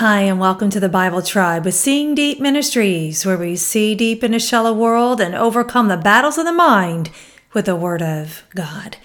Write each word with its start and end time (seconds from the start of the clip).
Hi, 0.00 0.22
and 0.22 0.40
welcome 0.40 0.70
to 0.70 0.80
the 0.80 0.88
Bible 0.88 1.20
Tribe 1.20 1.66
with 1.66 1.74
Seeing 1.74 2.14
Deep 2.14 2.40
Ministries, 2.40 3.26
where 3.26 3.36
we 3.36 3.54
see 3.54 3.94
deep 3.94 4.24
in 4.24 4.32
a 4.32 4.40
shallow 4.40 4.72
world 4.72 5.20
and 5.20 5.34
overcome 5.34 5.88
the 5.88 5.98
battles 5.98 6.38
of 6.38 6.46
the 6.46 6.54
mind 6.54 7.10
with 7.52 7.66
the 7.66 7.76
Word 7.76 8.00
of 8.00 8.42
God. 8.54 8.96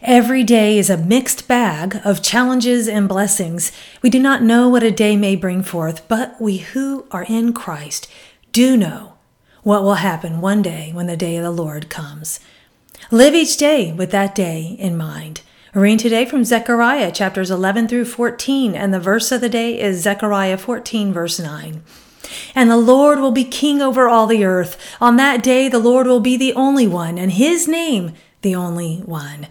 Every 0.00 0.42
day 0.42 0.78
is 0.78 0.88
a 0.88 0.96
mixed 0.96 1.46
bag 1.46 2.00
of 2.06 2.22
challenges 2.22 2.88
and 2.88 3.06
blessings. 3.06 3.70
We 4.00 4.08
do 4.08 4.18
not 4.18 4.42
know 4.42 4.66
what 4.66 4.82
a 4.82 4.90
day 4.90 5.14
may 5.14 5.36
bring 5.36 5.62
forth, 5.62 6.08
but 6.08 6.40
we 6.40 6.56
who 6.56 7.04
are 7.10 7.26
in 7.28 7.52
Christ 7.52 8.10
do 8.50 8.78
know 8.78 9.18
what 9.62 9.82
will 9.82 9.96
happen 9.96 10.40
one 10.40 10.62
day 10.62 10.90
when 10.94 11.06
the 11.06 11.18
day 11.18 11.36
of 11.36 11.42
the 11.42 11.50
Lord 11.50 11.90
comes. 11.90 12.40
Live 13.10 13.34
each 13.34 13.58
day 13.58 13.92
with 13.92 14.10
that 14.12 14.34
day 14.34 14.74
in 14.78 14.96
mind. 14.96 15.42
Reading 15.72 15.98
today 15.98 16.24
from 16.24 16.44
Zechariah 16.44 17.12
chapters 17.12 17.48
11 17.48 17.86
through 17.86 18.06
14, 18.06 18.74
and 18.74 18.92
the 18.92 18.98
verse 18.98 19.30
of 19.30 19.40
the 19.40 19.48
day 19.48 19.80
is 19.80 20.02
Zechariah 20.02 20.58
14, 20.58 21.12
verse 21.12 21.38
9. 21.38 21.84
And 22.56 22.68
the 22.68 22.76
Lord 22.76 23.20
will 23.20 23.30
be 23.30 23.44
king 23.44 23.80
over 23.80 24.08
all 24.08 24.26
the 24.26 24.44
earth. 24.44 24.76
On 25.00 25.14
that 25.14 25.44
day, 25.44 25.68
the 25.68 25.78
Lord 25.78 26.08
will 26.08 26.18
be 26.18 26.36
the 26.36 26.54
only 26.54 26.88
one, 26.88 27.18
and 27.18 27.30
his 27.30 27.68
name 27.68 28.14
the 28.42 28.52
only 28.52 28.96
one. 29.04 29.46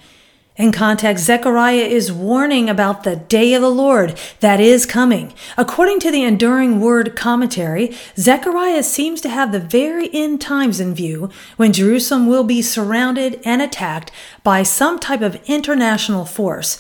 In 0.60 0.74
context, 0.74 1.24
Zechariah 1.24 1.86
is 1.86 2.12
warning 2.12 2.70
about 2.70 3.04
the 3.04 3.16
day 3.16 3.54
of 3.54 3.62
the 3.62 3.72
Lord 3.72 4.20
that 4.42 4.60
is 4.60 4.86
coming. 4.86 5.34
According 5.56 6.02
to 6.02 6.12
the 6.12 6.26
Enduring 6.26 6.82
Word 6.82 7.16
commentary, 7.16 7.96
Zechariah 8.18 8.84
seems 8.84 9.22
to 9.22 9.30
have 9.30 9.54
the 9.54 9.62
very 9.62 10.14
end 10.14 10.42
times 10.42 10.82
in 10.82 10.94
view 10.94 11.30
when 11.56 11.72
Jerusalem 11.72 12.28
will 12.28 12.44
be 12.44 12.62
surrounded 12.62 13.40
and 13.46 13.62
attacked 13.62 14.12
by 14.44 14.64
some 14.64 15.00
type 15.00 15.22
of 15.22 15.42
international 15.46 16.26
force. 16.26 16.78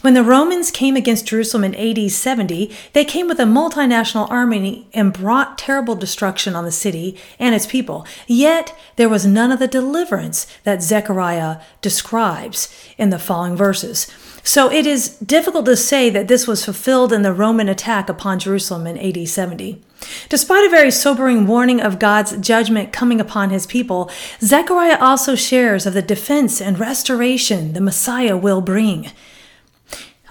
When 0.00 0.14
the 0.14 0.22
Romans 0.22 0.70
came 0.70 0.96
against 0.96 1.26
Jerusalem 1.26 1.64
in 1.64 1.74
AD 1.74 2.10
70, 2.10 2.70
they 2.92 3.04
came 3.04 3.28
with 3.28 3.40
a 3.40 3.44
multinational 3.44 4.30
army 4.30 4.86
and 4.92 5.12
brought 5.12 5.58
terrible 5.58 5.94
destruction 5.94 6.54
on 6.54 6.64
the 6.64 6.72
city 6.72 7.16
and 7.38 7.54
its 7.54 7.66
people. 7.66 8.06
Yet 8.26 8.76
there 8.96 9.08
was 9.08 9.26
none 9.26 9.52
of 9.52 9.58
the 9.58 9.68
deliverance 9.68 10.46
that 10.64 10.82
Zechariah 10.82 11.60
describes 11.80 12.74
in 12.98 13.10
the 13.10 13.18
following 13.18 13.56
verses. 13.56 14.06
So 14.42 14.70
it 14.70 14.86
is 14.86 15.16
difficult 15.18 15.66
to 15.66 15.76
say 15.76 16.10
that 16.10 16.28
this 16.28 16.46
was 16.46 16.64
fulfilled 16.64 17.12
in 17.12 17.22
the 17.22 17.32
Roman 17.32 17.68
attack 17.68 18.08
upon 18.08 18.38
Jerusalem 18.38 18.86
in 18.86 18.98
AD 18.98 19.28
70. 19.28 19.82
Despite 20.28 20.66
a 20.66 20.70
very 20.70 20.90
sobering 20.90 21.46
warning 21.46 21.80
of 21.80 21.98
God's 21.98 22.36
judgment 22.38 22.92
coming 22.92 23.20
upon 23.20 23.50
his 23.50 23.66
people, 23.66 24.10
Zechariah 24.40 24.98
also 24.98 25.34
shares 25.34 25.84
of 25.84 25.94
the 25.94 26.02
defense 26.02 26.60
and 26.60 26.78
restoration 26.78 27.74
the 27.74 27.80
Messiah 27.80 28.36
will 28.36 28.60
bring. 28.60 29.10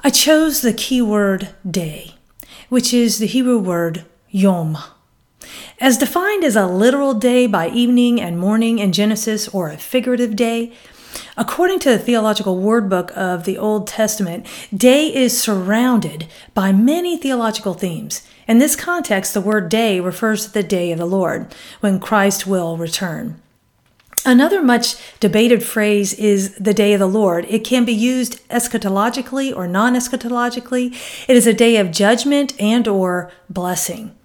I 0.02 0.12
chose 0.12 0.62
the 0.62 0.72
keyword 0.72 1.50
day, 1.70 2.16
which 2.70 2.94
is 2.94 3.20
the 3.20 3.26
Hebrew 3.26 3.60
word 3.60 4.06
yom. 4.30 4.78
As 5.78 5.98
defined 5.98 6.46
as 6.46 6.56
a 6.56 6.68
literal 6.68 7.14
day 7.14 7.48
by 7.48 7.68
evening 7.68 8.22
and 8.22 8.40
morning 8.40 8.80
in 8.80 8.94
Genesis 8.94 9.50
or 9.50 9.68
a 9.68 9.78
figurative 9.78 10.38
day, 10.38 10.72
according 11.36 11.80
to 11.80 11.90
the 11.90 12.00
Theological 12.00 12.58
word 12.58 12.90
book 12.90 13.12
of 13.14 13.44
the 13.44 13.58
Old 13.58 13.88
Testament, 13.88 14.48
day 14.74 15.14
is 15.14 15.38
surrounded 15.38 16.28
by 16.54 16.72
many 16.72 17.18
theological 17.18 17.74
themes. 17.74 18.26
In 18.48 18.60
this 18.60 18.78
context, 18.78 19.34
the 19.34 19.42
word 19.42 19.68
day 19.68 20.00
refers 20.00 20.46
to 20.46 20.54
the 20.54 20.64
day 20.64 20.94
of 20.94 20.98
the 20.98 21.06
Lord, 21.06 21.54
when 21.82 22.00
Christ 22.00 22.48
will 22.48 22.78
return. 22.78 23.42
Another 24.26 24.62
much 24.62 24.96
debated 25.20 25.64
phrase 25.64 26.14
is 26.14 26.56
the 26.56 26.74
day 26.74 26.94
of 26.94 27.00
the 27.00 27.08
Lord. 27.08 27.46
It 27.50 27.64
can 27.64 27.86
be 27.86 27.94
used 27.94 28.48
eschatologically 28.50 29.56
or 29.56 29.68
non-eschatologically. 29.68 30.94
It 31.28 31.38
is 31.38 31.48
a 31.48 31.54
day 31.54 31.78
of 31.78 31.92
judgment 31.92 32.54
and 32.60 32.88
or 32.88 33.32
blessing. 33.50 34.16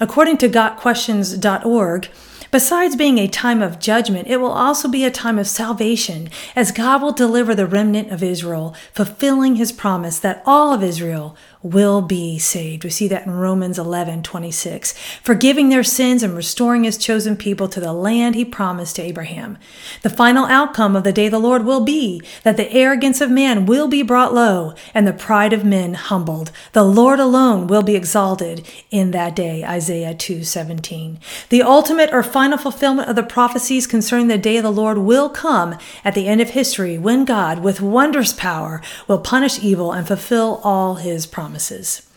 According 0.00 0.38
to 0.38 0.48
gotquestions.org, 0.48 2.08
besides 2.50 2.96
being 2.96 3.18
a 3.18 3.28
time 3.28 3.62
of 3.62 3.78
judgment, 3.78 4.28
it 4.28 4.38
will 4.38 4.52
also 4.52 4.88
be 4.88 5.04
a 5.04 5.10
time 5.10 5.38
of 5.38 5.46
salvation 5.46 6.28
as 6.54 6.72
God 6.72 7.02
will 7.02 7.12
deliver 7.12 7.54
the 7.54 7.66
remnant 7.66 8.10
of 8.10 8.22
Israel, 8.22 8.74
fulfilling 8.92 9.56
his 9.56 9.72
promise 9.72 10.18
that 10.18 10.42
all 10.46 10.72
of 10.72 10.82
Israel 10.82 11.36
will 11.62 12.00
be 12.00 12.38
saved. 12.38 12.84
We 12.84 12.90
see 12.90 13.08
that 13.08 13.26
in 13.26 13.32
Romans 13.32 13.78
11 13.78 14.22
26, 14.22 14.92
forgiving 15.22 15.68
their 15.68 15.82
sins 15.82 16.22
and 16.22 16.36
restoring 16.36 16.84
his 16.84 16.96
chosen 16.96 17.36
people 17.36 17.68
to 17.68 17.80
the 17.80 17.92
land 17.92 18.34
he 18.34 18.44
promised 18.44 18.96
to 18.96 19.02
Abraham. 19.02 19.58
The 20.02 20.10
final 20.10 20.46
outcome 20.46 20.94
of 20.94 21.04
the 21.04 21.12
day 21.12 21.26
of 21.26 21.32
the 21.32 21.38
Lord 21.38 21.64
will 21.64 21.80
be 21.80 22.22
that 22.44 22.56
the 22.56 22.72
arrogance 22.72 23.20
of 23.20 23.30
man 23.30 23.66
will 23.66 23.88
be 23.88 24.02
brought 24.02 24.34
low 24.34 24.74
and 24.94 25.06
the 25.06 25.12
pride 25.12 25.52
of 25.52 25.64
men 25.64 25.94
humbled. 25.94 26.52
The 26.72 26.84
Lord 26.84 27.18
alone 27.18 27.66
will 27.66 27.82
be 27.82 27.96
exalted 27.96 28.66
in 28.90 29.10
that 29.10 29.34
day. 29.34 29.64
Isaiah 29.64 30.14
2 30.14 30.44
17. 30.44 31.18
The 31.48 31.62
ultimate 31.62 32.10
or 32.12 32.22
final 32.22 32.37
fulfillment 32.58 33.08
of 33.08 33.16
the 33.16 33.22
prophecies 33.22 33.86
concerning 33.86 34.28
the 34.28 34.38
day 34.38 34.56
of 34.56 34.62
the 34.62 34.70
Lord 34.70 34.98
will 34.98 35.28
come 35.28 35.76
at 36.04 36.14
the 36.14 36.28
end 36.28 36.40
of 36.40 36.50
history 36.50 36.96
when 36.96 37.24
God, 37.24 37.58
with 37.58 37.80
wondrous 37.80 38.32
power, 38.32 38.80
will 39.06 39.18
punish 39.18 39.62
evil 39.62 39.92
and 39.92 40.06
fulfill 40.06 40.60
all 40.62 40.96
his 40.96 41.26
promises. 41.26 42.08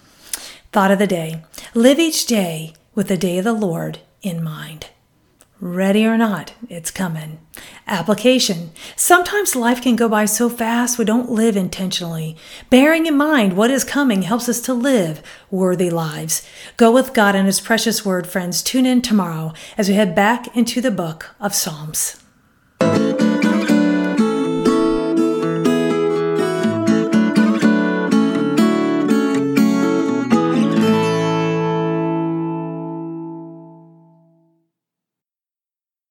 Thought 0.71 0.91
of 0.91 0.99
the 0.99 1.07
day 1.07 1.43
live 1.73 1.99
each 1.99 2.25
day 2.25 2.73
with 2.93 3.07
the 3.07 3.17
day 3.17 3.37
of 3.37 3.43
the 3.43 3.53
Lord 3.53 3.99
in 4.21 4.43
mind. 4.43 4.87
Ready 5.63 6.07
or 6.07 6.17
not, 6.17 6.53
it's 6.69 6.89
coming. 6.89 7.37
Application. 7.85 8.71
Sometimes 8.95 9.55
life 9.55 9.79
can 9.79 9.95
go 9.95 10.09
by 10.09 10.25
so 10.25 10.49
fast 10.49 10.97
we 10.97 11.05
don't 11.05 11.29
live 11.29 11.55
intentionally. 11.55 12.35
Bearing 12.71 13.05
in 13.05 13.15
mind 13.15 13.55
what 13.55 13.69
is 13.69 13.83
coming 13.83 14.23
helps 14.23 14.49
us 14.49 14.59
to 14.61 14.73
live 14.73 15.21
worthy 15.51 15.91
lives. 15.91 16.47
Go 16.77 16.91
with 16.91 17.13
God 17.13 17.35
and 17.35 17.45
His 17.45 17.61
precious 17.61 18.03
word, 18.03 18.25
friends. 18.25 18.63
Tune 18.63 18.87
in 18.87 19.03
tomorrow 19.03 19.53
as 19.77 19.87
we 19.87 19.93
head 19.93 20.15
back 20.15 20.57
into 20.57 20.81
the 20.81 20.89
book 20.89 21.35
of 21.39 21.53
Psalms. 21.53 22.20